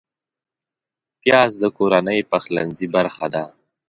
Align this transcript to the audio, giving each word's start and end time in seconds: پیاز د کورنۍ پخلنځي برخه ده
پیاز 1.21 1.51
د 1.61 1.63
کورنۍ 1.77 2.19
پخلنځي 2.31 2.87
برخه 2.95 3.27
ده 3.33 3.43